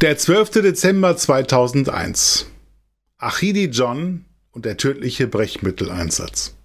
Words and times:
Der 0.00 0.16
12. 0.16 0.62
Dezember 0.62 1.14
2001. 1.14 2.46
Achidi 3.18 3.66
John 3.66 4.24
und 4.50 4.64
der 4.64 4.78
tödliche 4.78 5.26
Brechmitteleinsatz. 5.26 6.56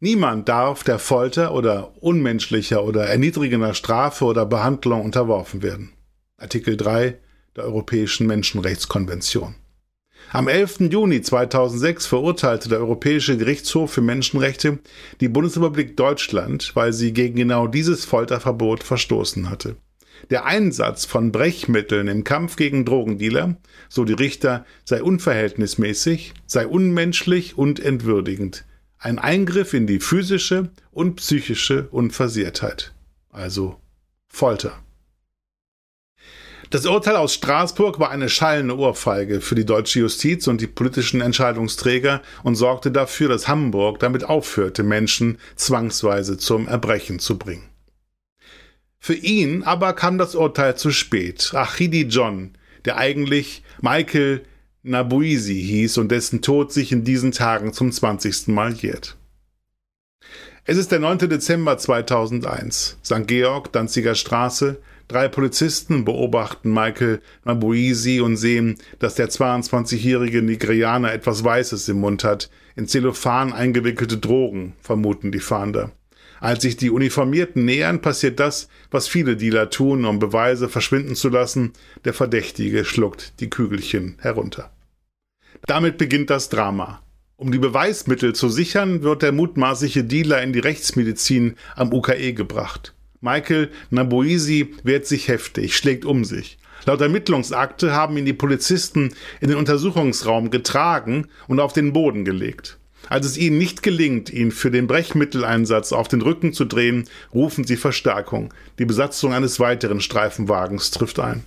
Niemand 0.00 0.48
darf 0.48 0.84
der 0.84 0.98
Folter 0.98 1.52
oder 1.52 2.02
unmenschlicher 2.02 2.82
oder 2.82 3.04
erniedrigender 3.04 3.74
Strafe 3.74 4.24
oder 4.24 4.46
Behandlung 4.46 5.02
unterworfen 5.04 5.62
werden. 5.62 5.92
Artikel 6.38 6.78
3 6.78 7.18
der 7.56 7.64
Europäischen 7.64 8.26
Menschenrechtskonvention. 8.26 9.54
Am 10.30 10.48
11. 10.48 10.90
Juni 10.90 11.20
2006 11.20 12.06
verurteilte 12.06 12.70
der 12.70 12.78
Europäische 12.78 13.36
Gerichtshof 13.36 13.92
für 13.92 14.00
Menschenrechte 14.00 14.78
die 15.20 15.28
Bundesrepublik 15.28 15.94
Deutschland, 15.94 16.74
weil 16.74 16.94
sie 16.94 17.12
gegen 17.12 17.36
genau 17.36 17.66
dieses 17.66 18.06
Folterverbot 18.06 18.82
verstoßen 18.82 19.50
hatte. 19.50 19.76
Der 20.30 20.44
Einsatz 20.44 21.04
von 21.04 21.32
Brechmitteln 21.32 22.08
im 22.08 22.24
Kampf 22.24 22.56
gegen 22.56 22.84
Drogendealer, 22.84 23.56
so 23.88 24.04
die 24.04 24.12
Richter, 24.12 24.64
sei 24.84 25.02
unverhältnismäßig, 25.02 26.34
sei 26.46 26.66
unmenschlich 26.66 27.58
und 27.58 27.80
entwürdigend. 27.80 28.64
Ein 28.98 29.18
Eingriff 29.18 29.74
in 29.74 29.86
die 29.86 30.00
physische 30.00 30.70
und 30.90 31.16
psychische 31.16 31.88
Unversehrtheit. 31.90 32.94
Also 33.30 33.76
Folter. 34.28 34.82
Das 36.72 36.86
Urteil 36.86 37.16
aus 37.16 37.34
Straßburg 37.34 37.98
war 37.98 38.10
eine 38.10 38.30
schallende 38.30 38.78
Ohrfeige 38.78 39.42
für 39.42 39.54
die 39.54 39.66
deutsche 39.66 40.00
Justiz 40.00 40.46
und 40.46 40.62
die 40.62 40.66
politischen 40.66 41.20
Entscheidungsträger 41.20 42.22
und 42.44 42.54
sorgte 42.54 42.90
dafür, 42.90 43.28
dass 43.28 43.46
Hamburg 43.46 43.98
damit 43.98 44.24
aufhörte, 44.24 44.82
Menschen 44.82 45.36
zwangsweise 45.54 46.38
zum 46.38 46.68
Erbrechen 46.68 47.18
zu 47.18 47.36
bringen. 47.36 47.71
Für 49.04 49.14
ihn 49.14 49.64
aber 49.64 49.94
kam 49.94 50.16
das 50.16 50.36
Urteil 50.36 50.76
zu 50.76 50.92
spät. 50.92 51.50
Achidi 51.54 52.02
John, 52.02 52.52
der 52.84 52.98
eigentlich 52.98 53.64
Michael 53.80 54.42
Nabuisi 54.84 55.60
hieß 55.60 55.98
und 55.98 56.12
dessen 56.12 56.40
Tod 56.40 56.72
sich 56.72 56.92
in 56.92 57.02
diesen 57.02 57.32
Tagen 57.32 57.72
zum 57.72 57.90
20. 57.90 58.46
Mal 58.46 58.74
jährt. 58.74 59.16
Es 60.64 60.76
ist 60.76 60.92
der 60.92 61.00
9. 61.00 61.18
Dezember 61.18 61.78
2001. 61.78 62.98
St. 63.04 63.26
Georg, 63.26 63.72
Danziger 63.72 64.14
Straße, 64.14 64.78
Drei 65.08 65.26
Polizisten 65.26 66.04
beobachten 66.04 66.72
Michael 66.72 67.20
Mabuisi 67.42 68.20
und 68.20 68.36
sehen, 68.36 68.78
dass 69.00 69.16
der 69.16 69.28
22-jährige 69.28 70.42
Nigerianer 70.42 71.12
etwas 71.12 71.42
Weißes 71.42 71.88
im 71.88 71.98
Mund 71.98 72.22
hat. 72.22 72.50
In 72.76 72.86
Zellophan 72.86 73.52
eingewickelte 73.52 74.18
Drogen, 74.18 74.74
vermuten 74.80 75.32
die 75.32 75.40
Fahnder. 75.40 75.90
Als 76.42 76.62
sich 76.62 76.76
die 76.76 76.90
Uniformierten 76.90 77.64
nähern, 77.64 78.00
passiert 78.00 78.40
das, 78.40 78.66
was 78.90 79.06
viele 79.06 79.36
Dealer 79.36 79.70
tun, 79.70 80.04
um 80.04 80.18
Beweise 80.18 80.68
verschwinden 80.68 81.14
zu 81.14 81.28
lassen. 81.28 81.72
Der 82.04 82.14
Verdächtige 82.14 82.84
schluckt 82.84 83.38
die 83.38 83.48
Kügelchen 83.48 84.16
herunter. 84.18 84.72
Damit 85.68 85.98
beginnt 85.98 86.30
das 86.30 86.48
Drama. 86.48 87.00
Um 87.36 87.52
die 87.52 87.60
Beweismittel 87.60 88.34
zu 88.34 88.48
sichern, 88.48 89.04
wird 89.04 89.22
der 89.22 89.30
mutmaßliche 89.30 90.02
Dealer 90.02 90.42
in 90.42 90.52
die 90.52 90.58
Rechtsmedizin 90.58 91.54
am 91.76 91.92
UKE 91.92 92.32
gebracht. 92.32 92.92
Michael 93.20 93.70
Naboisi 93.90 94.74
wehrt 94.82 95.06
sich 95.06 95.28
heftig, 95.28 95.76
schlägt 95.76 96.04
um 96.04 96.24
sich. 96.24 96.58
Laut 96.86 97.00
Ermittlungsakte 97.00 97.92
haben 97.92 98.16
ihn 98.16 98.24
die 98.24 98.32
Polizisten 98.32 99.14
in 99.40 99.46
den 99.46 99.58
Untersuchungsraum 99.58 100.50
getragen 100.50 101.28
und 101.46 101.60
auf 101.60 101.72
den 101.72 101.92
Boden 101.92 102.24
gelegt. 102.24 102.80
Als 103.08 103.26
es 103.26 103.36
ihnen 103.36 103.58
nicht 103.58 103.82
gelingt, 103.82 104.30
ihn 104.30 104.50
für 104.50 104.70
den 104.70 104.86
Brechmitteleinsatz 104.86 105.92
auf 105.92 106.08
den 106.08 106.22
Rücken 106.22 106.52
zu 106.52 106.64
drehen, 106.64 107.08
rufen 107.34 107.64
sie 107.64 107.76
Verstärkung. 107.76 108.52
Die 108.78 108.84
Besatzung 108.84 109.32
eines 109.32 109.60
weiteren 109.60 110.00
Streifenwagens 110.00 110.90
trifft 110.90 111.18
ein. 111.18 111.44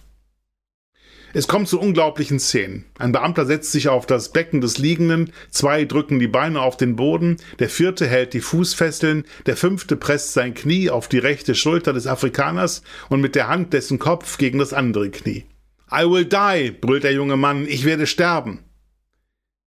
Es 1.33 1.49
kommt 1.49 1.67
zu 1.67 1.81
unglaublichen 1.81 2.39
Szenen. 2.39 2.85
Ein 2.97 3.11
Beamter 3.11 3.45
setzt 3.45 3.73
sich 3.73 3.89
auf 3.89 4.05
das 4.05 4.31
Becken 4.31 4.61
des 4.61 4.77
Liegenden, 4.77 5.33
zwei 5.49 5.83
drücken 5.83 6.17
die 6.17 6.29
Beine 6.29 6.61
auf 6.61 6.77
den 6.77 6.95
Boden, 6.95 7.35
der 7.59 7.67
vierte 7.67 8.07
hält 8.07 8.33
die 8.33 8.39
Fußfesseln, 8.39 9.25
der 9.45 9.57
fünfte 9.57 9.97
presst 9.97 10.31
sein 10.31 10.53
Knie 10.53 10.89
auf 10.89 11.09
die 11.09 11.17
rechte 11.17 11.53
Schulter 11.53 11.91
des 11.91 12.07
Afrikaners 12.07 12.83
und 13.09 13.19
mit 13.19 13.35
der 13.35 13.49
Hand 13.49 13.73
dessen 13.73 13.99
Kopf 13.99 14.37
gegen 14.37 14.59
das 14.59 14.71
andere 14.71 15.09
Knie. 15.09 15.43
I 15.91 16.09
will 16.09 16.23
die, 16.23 16.71
brüllt 16.71 17.03
der 17.03 17.11
junge 17.11 17.35
Mann, 17.35 17.67
ich 17.67 17.83
werde 17.83 18.07
sterben. 18.07 18.59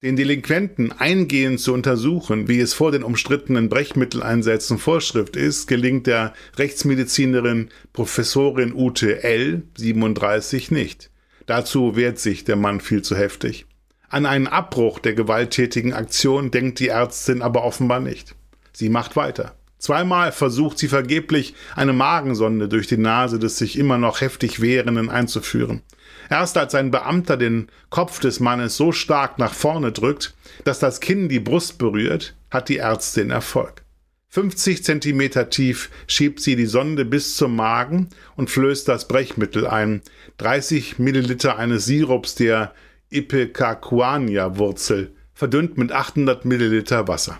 Den 0.00 0.14
Delinquenten 0.14 0.92
eingehend 0.92 1.58
zu 1.58 1.74
untersuchen, 1.74 2.46
wie 2.46 2.60
es 2.60 2.72
vor 2.72 2.92
den 2.92 3.02
umstrittenen 3.02 3.68
Brechmitteleinsätzen 3.68 4.78
Vorschrift 4.78 5.34
ist, 5.34 5.66
gelingt 5.66 6.06
der 6.06 6.34
Rechtsmedizinerin 6.56 7.70
Professorin 7.92 8.72
Ute 8.72 9.24
L. 9.24 9.64
37 9.76 10.70
nicht. 10.70 11.10
Dazu 11.46 11.96
wehrt 11.96 12.20
sich 12.20 12.44
der 12.44 12.54
Mann 12.54 12.80
viel 12.80 13.02
zu 13.02 13.16
heftig. 13.16 13.66
An 14.08 14.24
einen 14.24 14.46
Abbruch 14.46 15.00
der 15.00 15.14
gewalttätigen 15.14 15.92
Aktion 15.92 16.52
denkt 16.52 16.78
die 16.78 16.88
Ärztin 16.88 17.42
aber 17.42 17.64
offenbar 17.64 17.98
nicht. 17.98 18.36
Sie 18.72 18.90
macht 18.90 19.16
weiter. 19.16 19.57
Zweimal 19.78 20.32
versucht 20.32 20.78
sie 20.78 20.88
vergeblich, 20.88 21.54
eine 21.76 21.92
Magensonde 21.92 22.68
durch 22.68 22.88
die 22.88 22.96
Nase 22.96 23.38
des 23.38 23.58
sich 23.58 23.78
immer 23.78 23.96
noch 23.96 24.20
heftig 24.20 24.60
Wehrenden 24.60 25.08
einzuführen. 25.08 25.82
Erst 26.28 26.56
als 26.56 26.74
ein 26.74 26.90
Beamter 26.90 27.36
den 27.36 27.68
Kopf 27.88 28.20
des 28.20 28.40
Mannes 28.40 28.76
so 28.76 28.92
stark 28.92 29.38
nach 29.38 29.54
vorne 29.54 29.92
drückt, 29.92 30.34
dass 30.64 30.78
das 30.78 31.00
Kinn 31.00 31.28
die 31.28 31.40
Brust 31.40 31.78
berührt, 31.78 32.34
hat 32.50 32.68
die 32.68 32.78
Ärztin 32.78 33.30
Erfolg. 33.30 33.82
50 34.30 34.84
Zentimeter 34.84 35.48
tief 35.48 35.90
schiebt 36.06 36.40
sie 36.40 36.54
die 36.54 36.66
Sonde 36.66 37.06
bis 37.06 37.36
zum 37.36 37.56
Magen 37.56 38.10
und 38.36 38.50
flößt 38.50 38.86
das 38.86 39.08
Brechmittel 39.08 39.66
ein. 39.66 40.02
30 40.36 40.98
Milliliter 40.98 41.56
eines 41.56 41.86
Sirups 41.86 42.34
der 42.34 42.74
Ipecacuania-Wurzel, 43.10 45.14
verdünnt 45.32 45.78
mit 45.78 45.92
800 45.92 46.44
Milliliter 46.44 47.08
Wasser. 47.08 47.38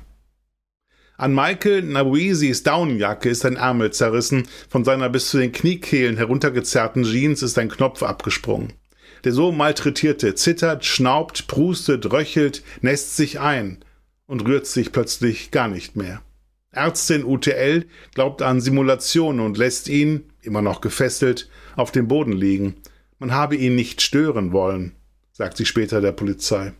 An 1.20 1.34
Michael 1.34 1.82
Nawisis 1.82 2.62
Daunenjacke 2.62 3.28
ist 3.28 3.44
ein 3.44 3.56
Ärmel 3.56 3.90
zerrissen, 3.90 4.46
von 4.68 4.84
seiner 4.84 5.08
bis 5.08 5.30
zu 5.30 5.38
den 5.38 5.50
Kniekehlen 5.50 6.16
heruntergezerrten 6.16 7.02
Jeans 7.02 7.42
ist 7.42 7.58
ein 7.58 7.68
Knopf 7.68 8.04
abgesprungen. 8.04 8.72
Der 9.24 9.32
so 9.32 9.50
malträtierte 9.50 10.36
zittert, 10.36 10.84
schnaubt, 10.84 11.48
prustet, 11.48 12.12
röchelt, 12.12 12.62
nässt 12.82 13.16
sich 13.16 13.40
ein 13.40 13.78
und 14.28 14.46
rührt 14.46 14.68
sich 14.68 14.92
plötzlich 14.92 15.50
gar 15.50 15.66
nicht 15.66 15.96
mehr. 15.96 16.22
Ärztin 16.70 17.24
UTL 17.24 17.86
glaubt 18.14 18.40
an 18.40 18.60
Simulationen 18.60 19.44
und 19.44 19.58
lässt 19.58 19.88
ihn, 19.88 20.30
immer 20.42 20.62
noch 20.62 20.80
gefesselt, 20.80 21.50
auf 21.74 21.90
dem 21.90 22.06
Boden 22.06 22.30
liegen. 22.30 22.76
Man 23.18 23.32
habe 23.32 23.56
ihn 23.56 23.74
nicht 23.74 24.02
stören 24.02 24.52
wollen, 24.52 24.94
sagt 25.32 25.56
sie 25.56 25.66
später 25.66 26.00
der 26.00 26.12
Polizei. 26.12 26.74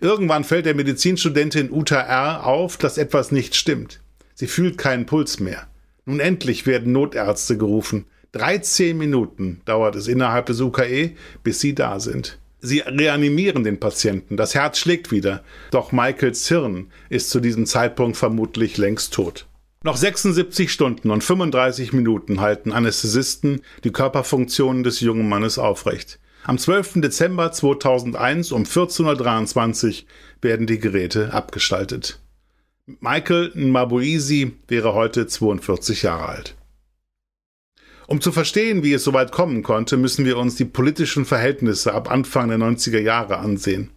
Irgendwann 0.00 0.44
fällt 0.44 0.66
der 0.66 0.74
Medizinstudentin 0.74 1.70
Uta 1.70 2.00
R. 2.00 2.46
auf, 2.46 2.76
dass 2.76 2.98
etwas 2.98 3.32
nicht 3.32 3.54
stimmt. 3.54 4.00
Sie 4.34 4.46
fühlt 4.46 4.78
keinen 4.78 5.06
Puls 5.06 5.40
mehr. 5.40 5.66
Nun 6.04 6.20
endlich 6.20 6.66
werden 6.66 6.92
Notärzte 6.92 7.56
gerufen. 7.56 8.04
13 8.32 8.96
Minuten 8.96 9.62
dauert 9.64 9.96
es 9.96 10.08
innerhalb 10.08 10.46
des 10.46 10.60
UKE, 10.60 11.12
bis 11.42 11.60
sie 11.60 11.74
da 11.74 11.98
sind. 12.00 12.38
Sie 12.60 12.80
reanimieren 12.80 13.64
den 13.64 13.80
Patienten, 13.80 14.36
das 14.36 14.54
Herz 14.54 14.78
schlägt 14.78 15.10
wieder, 15.10 15.42
doch 15.70 15.92
Michaels 15.92 16.48
Hirn 16.48 16.88
ist 17.08 17.30
zu 17.30 17.40
diesem 17.40 17.66
Zeitpunkt 17.66 18.16
vermutlich 18.16 18.76
längst 18.76 19.14
tot. 19.14 19.46
Noch 19.82 19.96
76 19.96 20.72
Stunden 20.72 21.10
und 21.10 21.22
35 21.22 21.92
Minuten 21.92 22.40
halten 22.40 22.72
Anästhesisten 22.72 23.60
die 23.84 23.92
Körperfunktionen 23.92 24.82
des 24.82 25.00
jungen 25.00 25.28
Mannes 25.28 25.58
aufrecht. 25.58 26.18
Am 26.48 26.58
12. 26.58 27.00
Dezember 27.00 27.50
2001 27.50 28.52
um 28.52 28.62
14.23 28.62 30.02
Uhr 30.02 30.08
werden 30.42 30.68
die 30.68 30.78
Geräte 30.78 31.34
abgeschaltet. 31.34 32.20
Michael 33.00 33.50
Nmabuisi 33.56 34.52
wäre 34.68 34.94
heute 34.94 35.26
42 35.26 36.02
Jahre 36.02 36.28
alt. 36.28 36.54
Um 38.06 38.20
zu 38.20 38.30
verstehen, 38.30 38.84
wie 38.84 38.92
es 38.92 39.02
so 39.02 39.12
weit 39.12 39.32
kommen 39.32 39.64
konnte, 39.64 39.96
müssen 39.96 40.24
wir 40.24 40.38
uns 40.38 40.54
die 40.54 40.64
politischen 40.64 41.24
Verhältnisse 41.24 41.92
ab 41.92 42.08
Anfang 42.08 42.48
der 42.48 42.58
90er 42.58 43.00
Jahre 43.00 43.38
ansehen. 43.38 43.90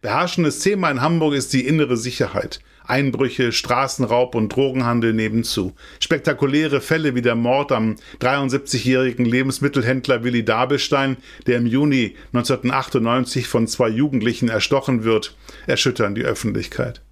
Beherrschendes 0.00 0.60
Thema 0.60 0.92
in 0.92 1.00
Hamburg 1.00 1.34
ist 1.34 1.52
die 1.52 1.66
innere 1.66 1.96
Sicherheit. 1.96 2.60
Einbrüche, 2.88 3.52
Straßenraub 3.52 4.34
und 4.34 4.54
Drogenhandel 4.54 5.12
nebenzu. 5.12 5.74
Spektakuläre 6.00 6.80
Fälle 6.80 7.14
wie 7.14 7.22
der 7.22 7.34
Mord 7.34 7.72
am 7.72 7.96
73-jährigen 8.20 9.24
Lebensmittelhändler 9.24 10.24
Willi 10.24 10.44
Dabelstein, 10.44 11.18
der 11.46 11.58
im 11.58 11.66
Juni 11.66 12.16
1998 12.32 13.46
von 13.46 13.66
zwei 13.66 13.88
Jugendlichen 13.88 14.48
erstochen 14.48 15.04
wird, 15.04 15.36
erschüttern 15.66 16.14
die 16.14 16.24
Öffentlichkeit. 16.24 17.02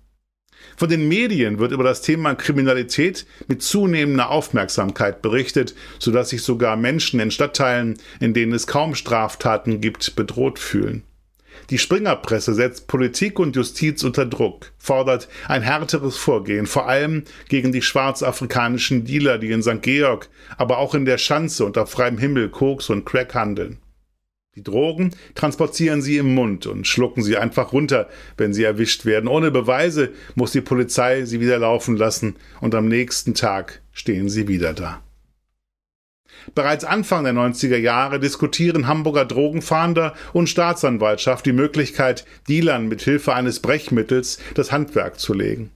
Von 0.76 0.90
den 0.90 1.08
Medien 1.08 1.58
wird 1.58 1.72
über 1.72 1.84
das 1.84 2.02
Thema 2.02 2.34
Kriminalität 2.34 3.26
mit 3.48 3.62
zunehmender 3.62 4.30
Aufmerksamkeit 4.30 5.22
berichtet, 5.22 5.74
sodass 5.98 6.30
sich 6.30 6.42
sogar 6.42 6.76
Menschen 6.76 7.18
in 7.18 7.30
Stadtteilen, 7.30 7.98
in 8.20 8.34
denen 8.34 8.52
es 8.52 8.66
kaum 8.66 8.94
Straftaten 8.94 9.80
gibt, 9.80 10.16
bedroht 10.16 10.58
fühlen. 10.58 11.02
Die 11.70 11.78
Springerpresse 11.78 12.54
setzt 12.54 12.86
Politik 12.86 13.38
und 13.38 13.56
Justiz 13.56 14.04
unter 14.04 14.26
Druck, 14.26 14.72
fordert 14.78 15.28
ein 15.48 15.62
härteres 15.62 16.16
Vorgehen, 16.16 16.66
vor 16.66 16.88
allem 16.88 17.24
gegen 17.48 17.72
die 17.72 17.82
schwarzafrikanischen 17.82 19.04
Dealer, 19.04 19.38
die 19.38 19.50
in 19.50 19.62
St. 19.62 19.82
Georg, 19.82 20.28
aber 20.56 20.78
auch 20.78 20.94
in 20.94 21.04
der 21.04 21.18
Schanze 21.18 21.64
unter 21.64 21.86
freiem 21.86 22.18
Himmel 22.18 22.48
Koks 22.48 22.90
und 22.90 23.04
Crack 23.04 23.34
handeln. 23.34 23.78
Die 24.56 24.62
Drogen 24.62 25.10
transportieren 25.34 26.00
sie 26.00 26.16
im 26.16 26.34
Mund 26.34 26.66
und 26.66 26.86
schlucken 26.86 27.22
sie 27.22 27.36
einfach 27.36 27.74
runter, 27.74 28.08
wenn 28.38 28.54
sie 28.54 28.64
erwischt 28.64 29.04
werden. 29.04 29.28
Ohne 29.28 29.50
Beweise 29.50 30.12
muss 30.34 30.52
die 30.52 30.62
Polizei 30.62 31.26
sie 31.26 31.40
wieder 31.40 31.58
laufen 31.58 31.96
lassen 31.96 32.36
und 32.62 32.74
am 32.74 32.88
nächsten 32.88 33.34
Tag 33.34 33.82
stehen 33.92 34.30
sie 34.30 34.48
wieder 34.48 34.72
da. 34.72 35.02
Bereits 36.54 36.84
Anfang 36.84 37.24
der 37.24 37.34
90er 37.34 37.76
Jahre 37.76 38.20
diskutieren 38.20 38.86
Hamburger 38.86 39.24
Drogenfahnder 39.24 40.14
und 40.32 40.48
Staatsanwaltschaft 40.48 41.46
die 41.46 41.52
Möglichkeit, 41.52 42.24
Dealern 42.48 42.88
mit 42.88 43.02
Hilfe 43.02 43.34
eines 43.34 43.60
Brechmittels 43.60 44.38
das 44.54 44.72
Handwerk 44.72 45.18
zu 45.18 45.34
legen. 45.34 45.70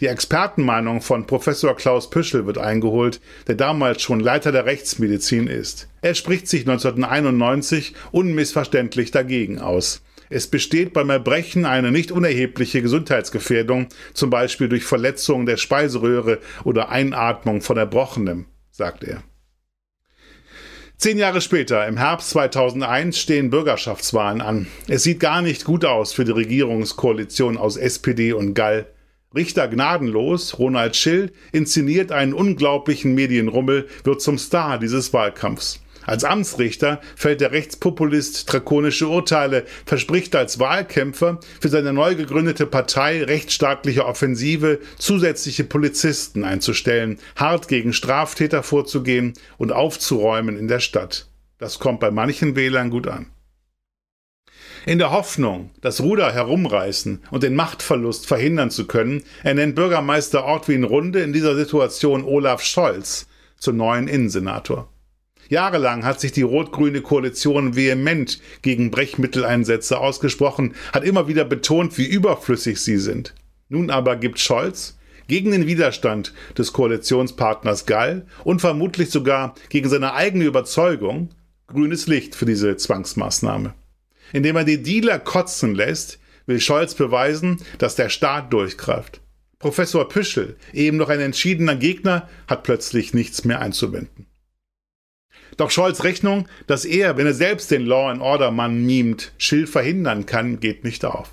Die 0.00 0.06
Expertenmeinung 0.06 1.00
von 1.00 1.26
Professor 1.26 1.76
Klaus 1.76 2.10
Püschel 2.10 2.46
wird 2.46 2.58
eingeholt, 2.58 3.20
der 3.46 3.54
damals 3.54 4.02
schon 4.02 4.20
Leiter 4.20 4.50
der 4.50 4.66
Rechtsmedizin 4.66 5.46
ist. 5.46 5.88
Er 6.00 6.14
spricht 6.14 6.48
sich 6.48 6.62
1991 6.62 7.94
unmissverständlich 8.10 9.10
dagegen 9.10 9.60
aus. 9.60 10.02
Es 10.28 10.46
besteht 10.46 10.92
beim 10.94 11.10
Erbrechen 11.10 11.66
eine 11.66 11.92
nicht 11.92 12.10
unerhebliche 12.10 12.80
Gesundheitsgefährdung, 12.80 13.88
zum 14.14 14.30
Beispiel 14.30 14.68
durch 14.68 14.84
Verletzung 14.84 15.44
der 15.44 15.58
Speiseröhre 15.58 16.38
oder 16.64 16.88
Einatmung 16.88 17.60
von 17.60 17.76
Erbrochenem, 17.76 18.46
sagt 18.70 19.04
er. 19.04 19.22
Zehn 21.02 21.18
Jahre 21.18 21.40
später, 21.40 21.84
im 21.88 21.96
Herbst 21.96 22.30
2001, 22.30 23.18
stehen 23.18 23.50
Bürgerschaftswahlen 23.50 24.40
an. 24.40 24.68
Es 24.86 25.02
sieht 25.02 25.18
gar 25.18 25.42
nicht 25.42 25.64
gut 25.64 25.84
aus 25.84 26.12
für 26.12 26.24
die 26.24 26.30
Regierungskoalition 26.30 27.58
aus 27.58 27.76
SPD 27.76 28.32
und 28.32 28.54
Gall. 28.54 28.86
Richter 29.34 29.66
gnadenlos, 29.66 30.60
Ronald 30.60 30.94
Schill, 30.94 31.32
inszeniert 31.50 32.12
einen 32.12 32.32
unglaublichen 32.32 33.16
Medienrummel, 33.16 33.88
wird 34.04 34.22
zum 34.22 34.38
Star 34.38 34.78
dieses 34.78 35.12
Wahlkampfs. 35.12 35.80
Als 36.04 36.24
Amtsrichter 36.24 37.00
fällt 37.16 37.40
der 37.40 37.52
Rechtspopulist 37.52 38.52
drakonische 38.52 39.08
Urteile, 39.08 39.64
verspricht 39.86 40.34
als 40.34 40.58
Wahlkämpfer 40.58 41.40
für 41.60 41.68
seine 41.68 41.92
neu 41.92 42.14
gegründete 42.14 42.66
Partei 42.66 43.22
rechtsstaatliche 43.22 44.06
Offensive 44.06 44.80
zusätzliche 44.98 45.64
Polizisten 45.64 46.44
einzustellen, 46.44 47.18
hart 47.36 47.68
gegen 47.68 47.92
Straftäter 47.92 48.62
vorzugehen 48.62 49.34
und 49.58 49.72
aufzuräumen 49.72 50.56
in 50.56 50.68
der 50.68 50.80
Stadt. 50.80 51.28
Das 51.58 51.78
kommt 51.78 52.00
bei 52.00 52.10
manchen 52.10 52.56
Wählern 52.56 52.90
gut 52.90 53.06
an. 53.06 53.26
In 54.84 54.98
der 54.98 55.12
Hoffnung, 55.12 55.70
das 55.80 56.00
Ruder 56.00 56.32
herumreißen 56.32 57.22
und 57.30 57.44
den 57.44 57.54
Machtverlust 57.54 58.26
verhindern 58.26 58.72
zu 58.72 58.88
können, 58.88 59.22
ernennt 59.44 59.76
Bürgermeister 59.76 60.44
Ortwin 60.44 60.82
Runde 60.82 61.22
in 61.22 61.32
dieser 61.32 61.54
Situation 61.54 62.24
Olaf 62.24 62.62
Scholz 62.62 63.28
zum 63.58 63.76
neuen 63.76 64.08
Innensenator. 64.08 64.91
Jahrelang 65.52 66.02
hat 66.02 66.18
sich 66.18 66.32
die 66.32 66.40
rot-grüne 66.40 67.02
Koalition 67.02 67.76
vehement 67.76 68.40
gegen 68.62 68.90
Brechmitteleinsätze 68.90 69.98
ausgesprochen, 69.98 70.74
hat 70.94 71.04
immer 71.04 71.28
wieder 71.28 71.44
betont, 71.44 71.98
wie 71.98 72.06
überflüssig 72.06 72.80
sie 72.80 72.96
sind. 72.96 73.34
Nun 73.68 73.90
aber 73.90 74.16
gibt 74.16 74.38
Scholz 74.38 74.96
gegen 75.28 75.50
den 75.50 75.66
Widerstand 75.66 76.32
des 76.56 76.72
Koalitionspartners 76.72 77.84
Gall 77.84 78.24
und 78.44 78.60
vermutlich 78.60 79.10
sogar 79.10 79.54
gegen 79.68 79.90
seine 79.90 80.14
eigene 80.14 80.46
Überzeugung 80.46 81.28
grünes 81.66 82.06
Licht 82.06 82.34
für 82.34 82.46
diese 82.46 82.78
Zwangsmaßnahme. 82.78 83.74
Indem 84.32 84.56
er 84.56 84.64
die 84.64 84.82
Dealer 84.82 85.18
kotzen 85.18 85.74
lässt, 85.74 86.18
will 86.46 86.60
Scholz 86.60 86.94
beweisen, 86.94 87.60
dass 87.76 87.94
der 87.94 88.08
Staat 88.08 88.54
durchgreift. 88.54 89.20
Professor 89.58 90.08
Püschel, 90.08 90.56
eben 90.72 90.96
noch 90.96 91.10
ein 91.10 91.20
entschiedener 91.20 91.76
Gegner, 91.76 92.26
hat 92.46 92.62
plötzlich 92.62 93.12
nichts 93.12 93.44
mehr 93.44 93.60
einzuwenden. 93.60 94.31
Doch 95.56 95.70
Scholz 95.70 96.04
Rechnung, 96.04 96.48
dass 96.66 96.84
er, 96.84 97.16
wenn 97.16 97.26
er 97.26 97.34
selbst 97.34 97.70
den 97.70 97.86
Law-and-Order-Mann 97.86 98.84
mimt, 98.84 99.32
Schill 99.38 99.66
verhindern 99.66 100.26
kann, 100.26 100.60
geht 100.60 100.84
nicht 100.84 101.04
auf. 101.04 101.30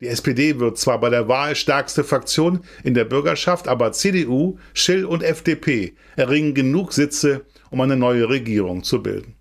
Die 0.00 0.08
SPD 0.08 0.58
wird 0.58 0.78
zwar 0.78 0.98
bei 0.98 1.10
der 1.10 1.28
Wahl 1.28 1.54
stärkste 1.54 2.04
Fraktion 2.04 2.60
in 2.82 2.94
der 2.94 3.04
Bürgerschaft, 3.04 3.68
aber 3.68 3.92
CDU, 3.92 4.58
Schill 4.72 5.04
und 5.04 5.22
FDP 5.22 5.94
erringen 6.16 6.54
genug 6.54 6.94
Sitze, 6.94 7.44
um 7.70 7.80
eine 7.82 7.96
neue 7.96 8.28
Regierung 8.28 8.82
zu 8.82 9.02
bilden. 9.02 9.36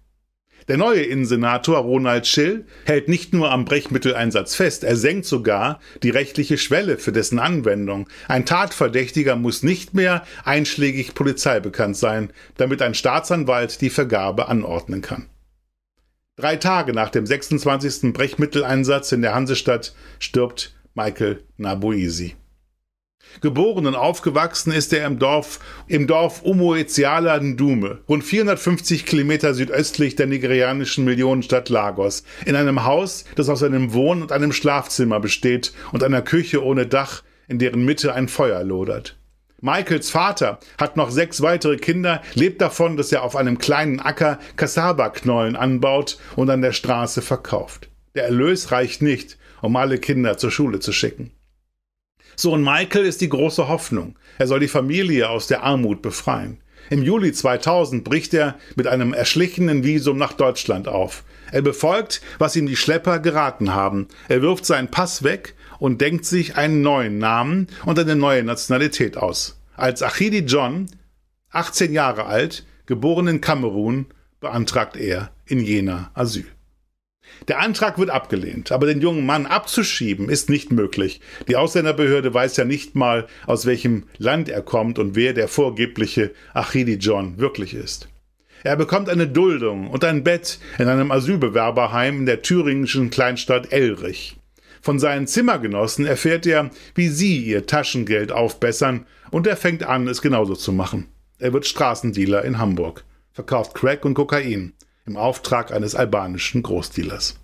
Der 0.70 0.78
neue 0.78 1.02
Innensenator 1.02 1.80
Ronald 1.80 2.28
Schill 2.28 2.64
hält 2.86 3.10
nicht 3.10 3.34
nur 3.34 3.50
am 3.50 3.66
Brechmitteleinsatz 3.66 4.54
fest, 4.54 4.84
er 4.84 4.96
senkt 4.96 5.26
sogar 5.26 5.80
die 6.04 6.12
rechtliche 6.12 6.60
Schwelle 6.60 7.00
für 7.00 7.12
dessen 7.12 7.40
Anwendung. 7.40 8.08
Ein 8.28 8.46
Tatverdächtiger 8.46 9.36
muss 9.36 9.64
nicht 9.64 9.96
mehr 9.96 10.24
einschlägig 10.46 11.16
polizeibekannt 11.16 11.98
sein, 11.98 12.32
damit 12.58 12.84
ein 12.84 12.94
Staatsanwalt 12.94 13.82
die 13.82 13.90
Vergabe 13.90 14.48
anordnen 14.48 15.02
kann. 15.02 15.26
Drei 16.36 16.56
Tage 16.56 16.94
nach 16.94 17.10
dem 17.10 17.26
26. 17.26 18.14
Brechmitteleinsatz 18.14 19.12
in 19.12 19.24
der 19.24 19.34
Hansestadt 19.34 19.96
stirbt 20.20 20.76
Michael 20.94 21.44
Naboisi. 21.58 22.36
Geboren 23.42 23.88
und 23.88 23.96
aufgewachsen 23.96 24.72
ist 24.72 24.92
er 24.92 25.06
im 25.08 25.20
Dorf, 25.20 25.60
im 25.88 26.08
Dorf 26.08 26.42
Umoeziala 26.42 27.40
Ndume, 27.40 28.00
rund 28.10 28.24
450 28.24 29.06
Kilometer 29.06 29.54
südöstlich 29.54 30.16
der 30.16 30.28
nigerianischen 30.28 31.06
Millionenstadt 31.06 31.70
Lagos, 31.70 32.24
in 32.46 32.56
einem 32.56 32.84
Haus, 32.84 33.26
das 33.36 33.50
aus 33.50 33.64
einem 33.64 33.94
Wohn- 33.94 34.22
und 34.22 34.32
einem 34.32 34.52
Schlafzimmer 34.52 35.20
besteht 35.20 35.74
und 35.92 36.04
einer 36.04 36.22
Küche 36.22 36.64
ohne 36.64 36.86
Dach, 36.86 37.24
in 37.48 37.60
deren 37.60 37.86
Mitte 37.86 38.14
ein 38.14 38.28
Feuer 38.28 38.64
lodert. 38.64 39.16
Michaels 39.62 40.10
Vater 40.10 40.60
hat 40.78 40.96
noch 40.96 41.12
sechs 41.12 41.42
weitere 41.42 41.78
Kinder, 41.78 42.22
lebt 42.34 42.62
davon, 42.62 42.96
dass 42.96 43.12
er 43.12 43.24
auf 43.24 43.36
einem 43.36 43.58
kleinen 43.58 44.00
Acker 44.00 44.40
Cassava-Knollen 44.56 45.56
anbaut 45.56 46.18
und 46.36 46.50
an 46.50 46.62
der 46.62 46.72
Straße 46.72 47.22
verkauft. 47.22 47.90
Der 48.16 48.24
Erlös 48.24 48.72
reicht 48.72 49.02
nicht, 49.02 49.38
um 49.62 49.76
alle 49.76 49.98
Kinder 49.98 50.38
zur 50.38 50.52
Schule 50.52 50.80
zu 50.80 50.94
schicken. 50.94 51.32
Sohn 52.40 52.64
Michael 52.64 53.06
ist 53.06 53.20
die 53.20 53.28
große 53.28 53.68
Hoffnung. 53.68 54.16
Er 54.38 54.48
soll 54.48 54.62
die 54.62 54.70
Familie 54.70 55.30
aus 55.30 55.48
der 55.48 55.62
Armut 55.64 56.02
befreien. 56.02 56.62
Im 56.90 57.04
Juli 57.04 57.34
2000 57.34 58.06
bricht 58.06 58.34
er 58.34 58.56
mit 58.78 58.88
einem 58.88 59.14
erschlichenen 59.14 59.84
Visum 59.84 60.18
nach 60.18 60.32
Deutschland 60.32 60.88
auf. 60.88 61.26
Er 61.52 61.62
befolgt, 61.62 62.22
was 62.38 62.56
ihm 62.56 62.66
die 62.66 62.78
Schlepper 62.78 63.20
geraten 63.20 63.74
haben. 63.74 64.08
Er 64.30 64.42
wirft 64.42 64.66
seinen 64.66 64.88
Pass 64.88 65.24
weg 65.24 65.54
und 65.80 66.00
denkt 66.00 66.24
sich 66.24 66.56
einen 66.56 66.82
neuen 66.82 67.18
Namen 67.18 67.68
und 67.86 68.00
eine 68.00 68.16
neue 68.16 68.44
Nationalität 68.44 69.18
aus. 69.18 69.60
Als 69.76 70.02
Achidi 70.02 70.40
John, 70.40 70.86
18 71.52 71.92
Jahre 71.92 72.24
alt, 72.26 72.66
geboren 72.86 73.28
in 73.28 73.42
Kamerun, 73.42 74.06
beantragt 74.40 74.96
er 74.96 75.32
in 75.46 75.60
Jena 75.60 76.12
Asyl. 76.14 76.46
Der 77.48 77.60
Antrag 77.60 77.98
wird 77.98 78.10
abgelehnt, 78.10 78.72
aber 78.72 78.86
den 78.86 79.02
jungen 79.02 79.26
Mann 79.26 79.46
abzuschieben 79.46 80.30
ist 80.30 80.50
nicht 80.50 80.72
möglich. 80.72 81.22
Die 81.48 81.56
Ausländerbehörde 81.56 82.34
weiß 82.34 82.58
ja 82.58 82.66
nicht 82.66 82.96
mal, 82.96 83.28
aus 83.48 83.66
welchem 83.66 84.04
Land 84.18 84.50
er 84.50 84.62
kommt 84.62 85.00
und 85.00 85.16
wer 85.16 85.34
der 85.34 85.48
vorgebliche 85.48 86.32
Achidi 86.54 86.96
John 86.96 87.40
wirklich 87.40 87.74
ist. 87.74 88.08
Er 88.64 88.76
bekommt 88.76 89.10
eine 89.10 89.28
Duldung 89.28 89.88
und 89.88 90.04
ein 90.04 90.24
Bett 90.24 90.60
in 90.78 90.90
einem 90.90 91.12
Asylbewerberheim 91.12 92.20
in 92.20 92.26
der 92.26 92.42
thüringischen 92.42 93.10
Kleinstadt 93.10 93.72
Elrich. 93.72 94.36
Von 94.82 95.00
seinen 95.00 95.28
Zimmergenossen 95.28 96.06
erfährt 96.06 96.46
er, 96.46 96.70
wie 96.96 97.08
sie 97.08 97.44
ihr 97.44 97.66
Taschengeld 97.66 98.32
aufbessern, 98.32 99.06
und 99.32 99.48
er 99.48 99.58
fängt 99.58 99.84
an, 99.84 100.08
es 100.08 100.22
genauso 100.22 100.56
zu 100.56 100.72
machen. 100.72 101.08
Er 101.38 101.54
wird 101.54 101.68
Straßendealer 101.68 102.44
in 102.44 102.58
Hamburg, 102.58 103.06
verkauft 103.32 103.76
Crack 103.76 104.04
und 104.06 104.14
Kokain 104.14 104.74
im 105.10 105.18
Auftrag 105.18 105.72
eines 105.72 105.96
albanischen 105.96 106.64
Großdealers. 106.64 107.36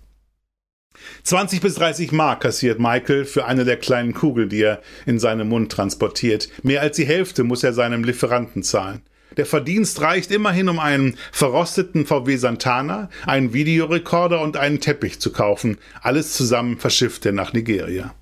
20 1.24 1.60
bis 1.60 1.74
30 1.74 2.12
Mark 2.12 2.40
kassiert 2.40 2.78
Michael 2.78 3.24
für 3.24 3.44
eine 3.44 3.64
der 3.64 3.76
kleinen 3.76 4.14
Kugeln, 4.14 4.48
die 4.48 4.62
er 4.62 4.80
in 5.04 5.18
seinem 5.18 5.48
Mund 5.48 5.70
transportiert. 5.70 6.48
Mehr 6.62 6.80
als 6.80 6.96
die 6.96 7.04
Hälfte 7.04 7.44
muss 7.44 7.62
er 7.62 7.72
seinem 7.72 8.04
Lieferanten 8.04 8.62
zahlen. 8.62 9.02
Der 9.36 9.44
Verdienst 9.44 10.00
reicht 10.00 10.30
immerhin, 10.30 10.68
um 10.68 10.78
einen 10.78 11.16
verrosteten 11.32 12.06
VW 12.06 12.36
Santana, 12.36 13.10
einen 13.26 13.52
Videorekorder 13.52 14.40
und 14.40 14.56
einen 14.56 14.80
Teppich 14.80 15.20
zu 15.20 15.30
kaufen. 15.30 15.76
Alles 16.00 16.32
zusammen 16.32 16.78
verschifft 16.78 17.26
er 17.26 17.32
nach 17.32 17.52
Nigeria. 17.52 18.14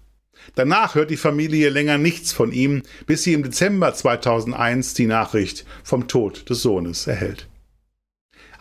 Danach 0.57 0.95
hört 0.95 1.11
die 1.11 1.17
Familie 1.17 1.71
länger 1.71 1.99
nichts 1.99 2.33
von 2.33 2.53
ihm, 2.53 2.83
bis 3.07 3.23
sie 3.23 3.33
im 3.33 3.43
Dezember 3.45 3.95
2001 3.95 4.95
die 4.95 5.07
Nachricht 5.07 5.65
vom 5.85 6.09
Tod 6.09 6.51
des 6.51 6.63
Sohnes 6.63 7.07
erhält. 7.07 7.49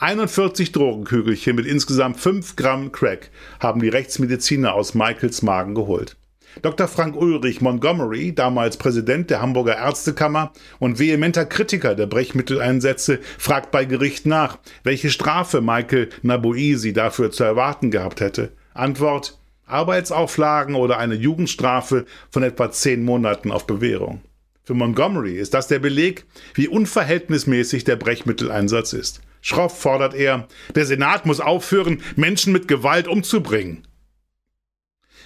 41 0.03 0.73
Drogenkügelchen 0.73 1.55
mit 1.55 1.65
insgesamt 1.65 2.19
5 2.19 2.57
Gramm 2.57 2.91
Crack 2.91 3.29
haben 3.61 3.81
die 3.81 3.87
Rechtsmediziner 3.87 4.73
aus 4.73 4.95
Michaels 4.95 5.43
Magen 5.43 5.75
geholt. 5.75 6.17
Dr. 6.61 6.89
Frank 6.89 7.15
Ulrich 7.15 7.61
Montgomery, 7.61 8.35
damals 8.35 8.75
Präsident 8.75 9.29
der 9.29 9.41
Hamburger 9.41 9.77
Ärztekammer 9.77 10.51
und 10.77 10.99
vehementer 10.99 11.45
Kritiker 11.45 11.95
der 11.95 12.07
Brechmitteleinsätze, 12.07 13.19
fragt 13.37 13.71
bei 13.71 13.85
Gericht 13.85 14.25
nach, 14.25 14.57
welche 14.83 15.09
Strafe 15.09 15.61
Michael 15.61 16.09
Naboisi 16.21 16.91
dafür 16.91 17.31
zu 17.31 17.45
erwarten 17.45 17.89
gehabt 17.89 18.19
hätte. 18.19 18.51
Antwort: 18.73 19.39
Arbeitsauflagen 19.67 20.75
oder 20.75 20.97
eine 20.97 21.15
Jugendstrafe 21.15 22.03
von 22.29 22.43
etwa 22.43 22.69
zehn 22.71 23.05
Monaten 23.05 23.51
auf 23.51 23.65
Bewährung. 23.67 24.19
Für 24.65 24.73
Montgomery 24.73 25.37
ist 25.37 25.53
das 25.53 25.69
der 25.69 25.79
Beleg, 25.79 26.25
wie 26.55 26.67
unverhältnismäßig 26.67 27.85
der 27.85 27.95
Brechmitteleinsatz 27.95 28.91
ist. 28.91 29.21
Schroff 29.45 29.77
fordert 29.77 30.13
er, 30.13 30.47
der 30.73 30.85
Senat 30.85 31.25
muss 31.25 31.41
aufhören, 31.41 32.01
Menschen 32.15 32.53
mit 32.53 32.69
Gewalt 32.69 33.09
umzubringen. 33.09 33.85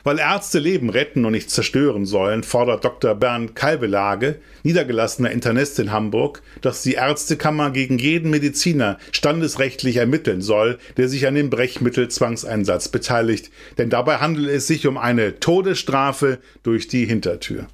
Weil 0.03 0.17
Ärzte 0.17 0.57
Leben 0.57 0.89
retten 0.89 1.24
und 1.24 1.33
nicht 1.33 1.51
zerstören 1.51 2.07
sollen, 2.07 2.41
fordert 2.41 2.83
Dr. 2.83 3.13
Bernd 3.13 3.55
Kalbelage, 3.55 4.39
niedergelassener 4.63 5.29
Internist 5.29 5.77
in 5.77 5.91
Hamburg, 5.91 6.41
dass 6.62 6.81
die 6.81 6.93
Ärztekammer 6.93 7.69
gegen 7.69 8.00
jeden 8.00 8.31
Mediziner 8.31 8.97
standesrechtlich 9.12 9.97
ermitteln 9.97 10.41
soll, 10.41 10.79
der 10.97 11.09
sich 11.09 11.27
an 11.27 11.36
dem 11.36 11.51
Brechmittelzwangseinsatz 11.51 12.89
beteiligt, 12.89 13.51
denn 13.77 13.91
dabei 13.91 14.17
handelt 14.17 14.50
es 14.50 14.65
sich 14.65 14.88
um 14.88 14.97
eine 14.97 15.39
Todesstrafe 15.39 16.39
durch 16.63 16.88
die 16.88 17.05
Hintertür. 17.05 17.67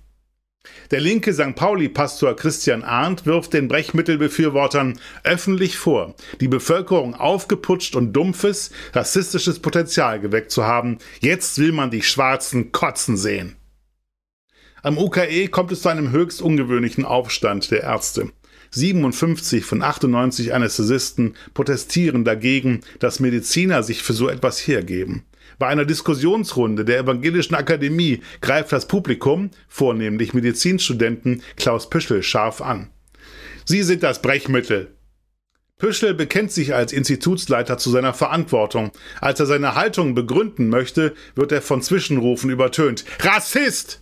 Der 0.92 1.02
linke 1.02 1.34
St. 1.34 1.56
Pauli-Pastor 1.56 2.36
Christian 2.36 2.84
Arndt 2.84 3.26
wirft 3.26 3.54
den 3.54 3.68
Brechmittelbefürwortern 3.68 5.00
öffentlich 5.24 5.78
vor, 5.78 6.16
die 6.40 6.48
Bevölkerung 6.48 7.16
aufgeputscht 7.16 7.96
und 7.96 8.14
dumpfes, 8.14 8.72
rassistisches 8.94 9.60
Potenzial 9.60 10.20
geweckt 10.22 10.52
zu 10.52 10.64
haben. 10.64 11.00
Jetzt 11.20 11.58
will 11.58 11.72
man 11.72 11.92
die 11.92 12.02
Schwarzen 12.02 12.72
kotzen 12.72 13.18
sehen. 13.18 13.58
Am 14.84 14.98
UKE 14.98 15.48
kommt 15.48 15.72
es 15.72 15.82
zu 15.82 15.90
einem 15.90 16.12
höchst 16.12 16.42
ungewöhnlichen 16.42 17.06
Aufstand 17.06 17.72
der 17.72 17.84
Ärzte. 17.84 18.32
57 18.72 19.66
von 19.66 19.82
98 19.82 20.54
Anästhesisten 20.54 21.36
protestieren 21.54 22.26
dagegen, 22.26 22.82
dass 23.00 23.20
Mediziner 23.20 23.84
sich 23.84 24.02
für 24.02 24.14
so 24.14 24.30
etwas 24.30 24.60
hergeben. 24.60 25.26
Bei 25.64 25.70
einer 25.70 25.86
Diskussionsrunde 25.86 26.84
der 26.84 27.00
Evangelischen 27.00 27.56
Akademie 27.56 28.20
greift 28.42 28.74
das 28.74 28.86
Publikum, 28.86 29.50
vornehmlich 29.70 30.34
Medizinstudenten, 30.34 31.42
Klaus 31.56 31.90
Püschel 31.90 32.22
scharf 32.22 32.60
an. 32.62 32.90
Sie 33.64 33.82
sind 33.84 34.04
das 34.04 34.22
Brechmittel. 34.22 34.94
Püschel 35.78 36.16
bekennt 36.16 36.52
sich 36.52 36.76
als 36.76 36.92
Institutsleiter 36.92 37.78
zu 37.78 37.92
seiner 37.92 38.14
Verantwortung. 38.14 38.92
Als 39.22 39.40
er 39.40 39.46
seine 39.46 39.74
Haltung 39.74 40.16
begründen 40.16 40.68
möchte, 40.68 41.14
wird 41.34 41.54
er 41.54 41.62
von 41.62 41.82
Zwischenrufen 41.82 42.50
übertönt. 42.50 43.06
Rassist! 43.20 44.02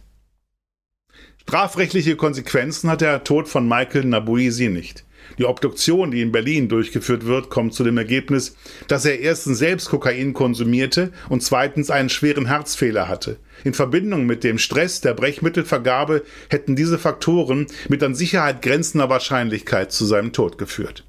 Strafrechtliche 1.44 2.16
Konsequenzen 2.16 2.90
hat 2.90 3.02
der 3.02 3.24
Tod 3.24 3.48
von 3.48 3.68
Michael 3.68 4.06
Nabuisi 4.06 4.70
nicht. 4.70 5.06
Die 5.38 5.46
Obduktion, 5.46 6.12
die 6.12 6.22
in 6.22 6.32
Berlin 6.32 6.70
durchgeführt 6.70 7.26
wird, 7.26 7.50
kommt 7.50 7.74
zu 7.74 7.84
dem 7.84 7.98
Ergebnis, 7.98 8.56
dass 8.88 9.06
er 9.06 9.20
erstens 9.20 9.60
selbst 9.60 9.90
Kokain 9.90 10.34
konsumierte 10.34 11.12
und 11.30 11.44
zweitens 11.44 11.90
einen 11.90 12.10
schweren 12.10 12.48
Herzfehler 12.48 13.08
hatte. 13.08 13.38
In 13.64 13.74
Verbindung 13.74 14.26
mit 14.26 14.44
dem 14.44 14.58
Stress 14.58 15.02
der 15.02 15.14
Brechmittelvergabe 15.14 16.24
hätten 16.50 16.76
diese 16.76 16.98
Faktoren 16.98 17.68
mit 17.90 18.04
an 18.04 18.16
Sicherheit 18.16 18.62
grenzender 18.62 19.10
Wahrscheinlichkeit 19.10 19.92
zu 19.92 20.06
seinem 20.06 20.34
Tod 20.34 20.58
geführt. 20.58 21.06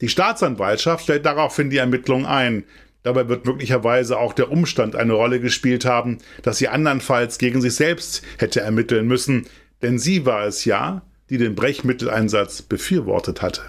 Die 0.00 0.08
Staatsanwaltschaft 0.08 1.04
stellt 1.04 1.26
daraufhin 1.26 1.70
die 1.70 1.78
Ermittlungen 1.78 2.26
ein. 2.26 2.64
Dabei 3.02 3.28
wird 3.28 3.46
möglicherweise 3.46 4.18
auch 4.18 4.32
der 4.32 4.50
Umstand 4.50 4.96
eine 4.96 5.12
Rolle 5.12 5.40
gespielt 5.40 5.84
haben, 5.84 6.18
dass 6.42 6.58
sie 6.58 6.68
andernfalls 6.68 7.38
gegen 7.38 7.60
sich 7.60 7.74
selbst 7.74 8.22
hätte 8.38 8.60
ermitteln 8.60 9.06
müssen, 9.06 9.46
denn 9.82 9.98
sie 9.98 10.26
war 10.26 10.46
es 10.46 10.64
ja, 10.64 11.02
die 11.30 11.38
den 11.38 11.54
Brechmitteleinsatz 11.54 12.62
befürwortet 12.62 13.42
hatte. 13.42 13.62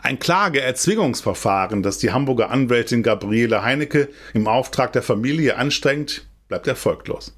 Ein 0.00 0.18
Klageerzwingungsverfahren, 0.18 1.82
das 1.82 1.98
die 1.98 2.12
Hamburger 2.12 2.50
Anwältin 2.50 3.02
Gabriele 3.02 3.62
Heinecke 3.62 4.08
im 4.34 4.48
Auftrag 4.48 4.92
der 4.92 5.02
Familie 5.02 5.56
anstrengt, 5.56 6.26
bleibt 6.48 6.66
erfolglos. 6.66 7.34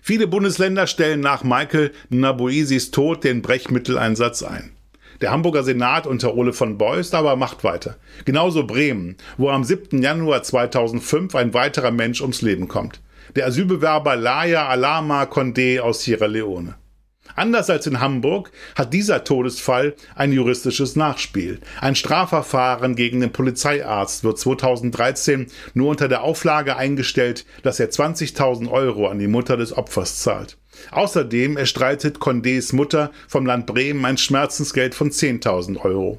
Viele 0.00 0.26
Bundesländer 0.26 0.86
stellen 0.86 1.20
nach 1.20 1.42
Michael 1.42 1.92
Naboisis 2.10 2.90
Tod 2.90 3.24
den 3.24 3.42
Brechmitteleinsatz 3.42 4.42
ein. 4.42 4.72
Der 5.20 5.32
Hamburger 5.32 5.64
Senat 5.64 6.06
unter 6.06 6.34
Ole 6.34 6.52
von 6.52 6.78
Beust 6.78 7.14
aber 7.14 7.34
macht 7.34 7.64
weiter. 7.64 7.96
Genauso 8.24 8.64
Bremen, 8.64 9.16
wo 9.36 9.50
am 9.50 9.64
7. 9.64 10.00
Januar 10.00 10.44
2005 10.44 11.34
ein 11.34 11.54
weiterer 11.54 11.90
Mensch 11.90 12.20
ums 12.20 12.40
Leben 12.40 12.68
kommt. 12.68 13.00
Der 13.34 13.46
Asylbewerber 13.46 14.14
Laya 14.14 14.68
Alama 14.68 15.24
Condé 15.24 15.80
aus 15.80 16.02
Sierra 16.02 16.26
Leone. 16.26 16.76
Anders 17.38 17.70
als 17.70 17.86
in 17.86 18.00
Hamburg 18.00 18.50
hat 18.74 18.92
dieser 18.92 19.22
Todesfall 19.22 19.94
ein 20.16 20.32
juristisches 20.32 20.96
Nachspiel. 20.96 21.60
Ein 21.80 21.94
Strafverfahren 21.94 22.96
gegen 22.96 23.20
den 23.20 23.30
Polizeiarzt 23.30 24.24
wird 24.24 24.40
2013 24.40 25.46
nur 25.72 25.90
unter 25.90 26.08
der 26.08 26.24
Auflage 26.24 26.76
eingestellt, 26.76 27.46
dass 27.62 27.78
er 27.78 27.90
20.000 27.90 28.68
Euro 28.68 29.06
an 29.06 29.20
die 29.20 29.28
Mutter 29.28 29.56
des 29.56 29.72
Opfers 29.72 30.18
zahlt. 30.18 30.58
Außerdem 30.90 31.56
erstreitet 31.56 32.18
Condés 32.18 32.74
Mutter 32.74 33.12
vom 33.28 33.46
Land 33.46 33.66
Bremen 33.66 34.04
ein 34.04 34.18
Schmerzensgeld 34.18 34.96
von 34.96 35.10
10.000 35.10 35.78
Euro. 35.84 36.18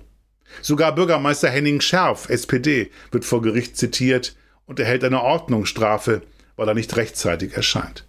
Sogar 0.61 0.95
Bürgermeister 0.95 1.49
Henning 1.49 1.81
Scherf, 1.81 2.29
SPD, 2.29 2.91
wird 3.11 3.25
vor 3.25 3.41
Gericht 3.41 3.75
zitiert 3.75 4.38
und 4.67 4.79
erhält 4.79 5.03
eine 5.03 5.21
Ordnungsstrafe, 5.21 6.21
weil 6.55 6.69
er 6.69 6.75
nicht 6.75 6.95
rechtzeitig 6.95 7.55
erscheint. 7.55 8.05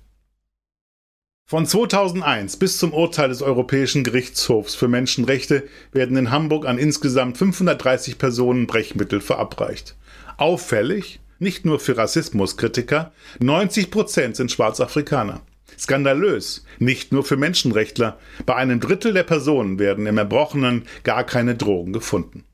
Von 1.50 1.66
2001 1.66 2.58
bis 2.58 2.78
zum 2.78 2.94
Urteil 2.94 3.28
des 3.28 3.42
Europäischen 3.42 4.04
Gerichtshofs 4.04 4.76
für 4.76 4.86
Menschenrechte 4.86 5.64
werden 5.90 6.16
in 6.16 6.30
Hamburg 6.30 6.64
an 6.64 6.78
insgesamt 6.78 7.38
530 7.38 8.18
Personen 8.18 8.68
Brechmittel 8.68 9.20
verabreicht. 9.20 9.96
Auffällig, 10.36 11.18
nicht 11.40 11.64
nur 11.64 11.80
für 11.80 11.96
Rassismuskritiker, 11.96 13.10
90 13.40 13.90
Prozent 13.90 14.36
sind 14.36 14.52
Schwarzafrikaner. 14.52 15.40
Skandalös, 15.76 16.64
nicht 16.78 17.10
nur 17.10 17.24
für 17.24 17.36
Menschenrechtler, 17.36 18.20
bei 18.46 18.54
einem 18.54 18.78
Drittel 18.78 19.12
der 19.12 19.24
Personen 19.24 19.80
werden 19.80 20.06
im 20.06 20.18
Erbrochenen 20.18 20.84
gar 21.02 21.24
keine 21.24 21.56
Drogen 21.56 21.92
gefunden. 21.92 22.44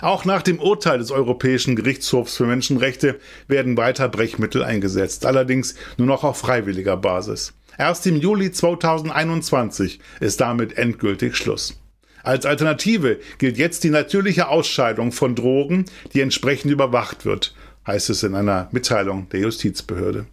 Auch 0.00 0.24
nach 0.24 0.42
dem 0.42 0.60
Urteil 0.60 0.98
des 0.98 1.10
Europäischen 1.10 1.74
Gerichtshofs 1.74 2.36
für 2.36 2.46
Menschenrechte 2.46 3.18
werden 3.48 3.76
weiter 3.76 4.08
Brechmittel 4.08 4.62
eingesetzt, 4.62 5.26
allerdings 5.26 5.74
nur 5.96 6.06
noch 6.06 6.22
auf 6.22 6.38
freiwilliger 6.38 6.96
Basis. 6.96 7.54
Erst 7.78 8.06
im 8.06 8.16
Juli 8.16 8.52
2021 8.52 10.00
ist 10.20 10.40
damit 10.40 10.78
endgültig 10.78 11.36
Schluss. 11.36 11.80
Als 12.22 12.46
Alternative 12.46 13.18
gilt 13.38 13.58
jetzt 13.58 13.84
die 13.84 13.90
natürliche 13.90 14.48
Ausscheidung 14.48 15.12
von 15.12 15.34
Drogen, 15.34 15.84
die 16.12 16.20
entsprechend 16.20 16.70
überwacht 16.70 17.24
wird, 17.26 17.54
heißt 17.86 18.10
es 18.10 18.22
in 18.22 18.34
einer 18.34 18.68
Mitteilung 18.72 19.28
der 19.28 19.40
Justizbehörde. 19.40 20.26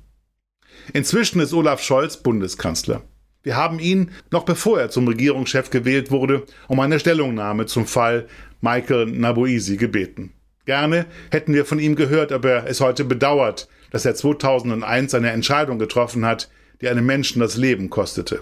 Inzwischen 0.93 1.41
ist 1.41 1.53
Olaf 1.53 1.81
Scholz 1.83 2.17
Bundeskanzler. 2.17 3.01
Wir 3.43 3.57
haben 3.57 3.79
ihn, 3.79 4.11
noch 4.29 4.43
bevor 4.43 4.79
er 4.79 4.89
zum 4.89 5.07
Regierungschef 5.07 5.69
gewählt 5.69 6.11
wurde, 6.11 6.43
um 6.67 6.79
eine 6.79 6.99
Stellungnahme 6.99 7.65
zum 7.65 7.87
Fall 7.87 8.27
Michael 8.61 9.07
Naboisi 9.07 9.77
gebeten. 9.77 10.33
Gerne 10.65 11.07
hätten 11.31 11.53
wir 11.53 11.65
von 11.65 11.79
ihm 11.79 11.95
gehört, 11.95 12.31
ob 12.31 12.45
er 12.45 12.67
es 12.67 12.81
heute 12.81 13.03
bedauert, 13.03 13.67
dass 13.89 14.05
er 14.05 14.13
2001 14.13 15.15
eine 15.15 15.31
Entscheidung 15.31 15.79
getroffen 15.79 16.23
hat, 16.23 16.49
die 16.81 16.89
einem 16.89 17.05
Menschen 17.05 17.39
das 17.39 17.57
Leben 17.57 17.89
kostete? 17.89 18.41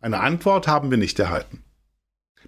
Eine 0.00 0.20
Antwort 0.20 0.66
haben 0.66 0.90
wir 0.90 0.98
nicht 0.98 1.18
erhalten. 1.18 1.62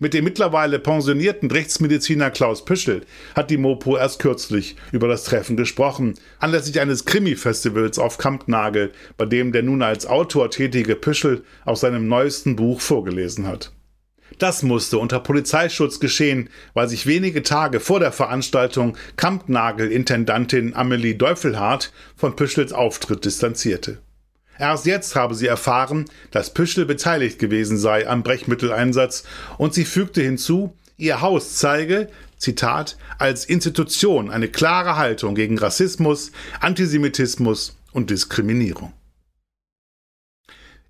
Mit 0.00 0.14
dem 0.14 0.24
mittlerweile 0.24 0.78
pensionierten 0.78 1.50
Rechtsmediziner 1.50 2.30
Klaus 2.30 2.64
Püschel 2.64 3.04
hat 3.34 3.50
die 3.50 3.56
Mopo 3.56 3.96
erst 3.96 4.20
kürzlich 4.20 4.76
über 4.92 5.08
das 5.08 5.24
Treffen 5.24 5.56
gesprochen, 5.56 6.14
anlässlich 6.38 6.80
eines 6.80 7.04
Krimi-Festivals 7.04 7.98
auf 7.98 8.16
Kampnagel, 8.16 8.92
bei 9.16 9.26
dem 9.26 9.50
der 9.50 9.64
nun 9.64 9.82
als 9.82 10.06
Autor 10.06 10.50
tätige 10.50 10.94
Püschel 10.94 11.44
aus 11.64 11.80
seinem 11.80 12.06
neuesten 12.06 12.54
Buch 12.54 12.80
vorgelesen 12.80 13.46
hat. 13.48 13.72
Das 14.38 14.62
musste 14.62 14.98
unter 14.98 15.18
Polizeischutz 15.18 15.98
geschehen, 15.98 16.48
weil 16.74 16.88
sich 16.88 17.06
wenige 17.06 17.42
Tage 17.42 17.80
vor 17.80 17.98
der 17.98 18.12
Veranstaltung 18.12 18.96
Kampnagel-Intendantin 19.16 20.74
Amelie 20.74 21.14
Deufelhardt 21.14 21.92
von 22.14 22.36
Püschels 22.36 22.72
Auftritt 22.72 23.24
distanzierte. 23.24 23.98
Erst 24.58 24.86
jetzt 24.86 25.14
habe 25.14 25.34
sie 25.34 25.46
erfahren, 25.46 26.06
dass 26.30 26.52
Püschel 26.52 26.84
beteiligt 26.84 27.38
gewesen 27.38 27.78
sei 27.78 28.08
am 28.08 28.22
Brechmitteleinsatz 28.22 29.24
und 29.56 29.72
sie 29.72 29.84
fügte 29.84 30.20
hinzu, 30.20 30.74
ihr 30.96 31.20
Haus 31.20 31.56
zeige, 31.56 32.08
Zitat, 32.38 32.96
als 33.18 33.44
Institution 33.44 34.30
eine 34.30 34.48
klare 34.48 34.96
Haltung 34.96 35.34
gegen 35.34 35.58
Rassismus, 35.58 36.32
Antisemitismus 36.60 37.76
und 37.92 38.10
Diskriminierung. 38.10 38.92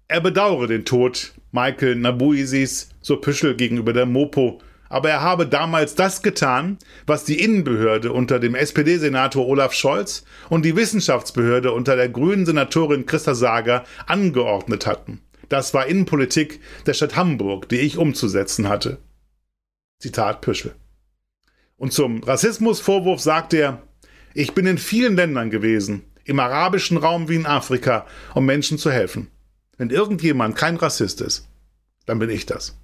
Er 0.09 0.21
bedauere 0.23 0.67
den 0.67 0.87
Tod 0.87 1.35
Michael 1.53 1.97
Nabuisis, 1.97 2.89
so 3.03 3.17
Püschel 3.17 3.55
gegenüber 3.55 3.93
der 3.93 4.07
Mopo, 4.07 4.61
aber 4.89 5.11
er 5.11 5.21
habe 5.21 5.47
damals 5.47 5.95
das 5.95 6.23
getan, 6.23 6.79
was 7.07 7.25
die 7.25 7.41
Innenbehörde 7.41 8.13
unter 8.13 8.39
dem 8.39 8.55
SPD-Senator 8.55 9.47
Olaf 9.47 9.73
Scholz 9.73 10.25
und 10.49 10.65
die 10.65 10.77
Wissenschaftsbehörde 10.77 11.73
unter 11.73 11.97
der 11.97 12.09
grünen 12.09 12.47
Senatorin 12.47 13.07
Christa 13.07 13.35
Sager 13.35 13.85
angeordnet 14.07 14.87
hatten. 14.87 15.21
Das 15.49 15.75
war 15.75 15.87
Innenpolitik 15.87 16.61
der 16.87 16.95
Stadt 16.95 17.17
Hamburg, 17.17 17.69
die 17.69 17.79
ich 17.79 17.99
umzusetzen 17.99 18.69
hatte. 18.69 18.99
Zitat 19.99 20.41
Püschel. 20.41 20.75
Und 21.77 21.93
zum 21.93 22.23
Rassismusvorwurf 22.23 23.21
sagt 23.21 23.55
er, 23.55 23.83
ich 24.35 24.53
bin 24.55 24.67
in 24.67 24.79
vielen 24.79 25.17
Ländern 25.17 25.51
gewesen, 25.51 26.05
im 26.25 26.39
arabischen 26.39 26.99
Raum 26.99 27.29
wie 27.29 27.37
in 27.37 27.47
Afrika, 27.47 28.07
um 28.35 28.45
Menschen 28.45 28.79
zu 28.79 28.91
helfen. 28.91 29.29
Wenn 29.79 29.91
irgendjemand 29.91 30.57
kein 30.57 30.77
Rassist 30.77 31.21
ist, 31.21 31.49
dann 32.05 32.19
bin 32.19 32.31
ich 32.31 32.47
das. 32.47 32.77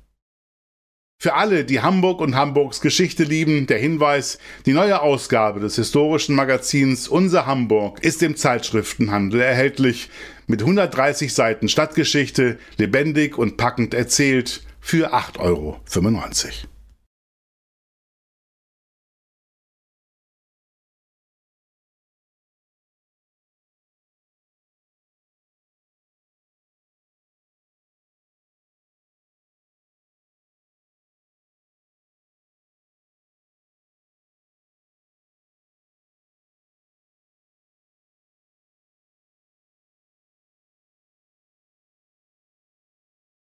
Für 1.25 1.37
alle, 1.37 1.65
die 1.65 1.81
Hamburg 1.81 2.21
und 2.21 2.37
Hamburgs 2.37 2.83
Geschichte 2.83 3.25
lieben, 3.25 3.67
der 3.67 3.79
Hinweis, 3.79 4.37
die 4.67 4.75
neue 4.75 5.01
Ausgabe 5.01 5.59
des 5.59 5.77
historischen 5.77 6.35
Magazins 6.35 7.09
Unser 7.09 7.47
Hamburg 7.47 8.05
ist 8.05 8.23
im 8.23 8.37
Zeitschriftenhandel 8.37 9.41
erhältlich 9.41 10.11
mit 10.47 10.61
130 10.61 11.33
Seiten 11.33 11.71
Stadtgeschichte, 11.71 12.59
lebendig 12.77 13.39
und 13.39 13.57
packend 13.57 13.95
erzählt 13.95 14.65
für 14.83 15.15
8,95 15.15 15.39
Euro. 15.39 16.74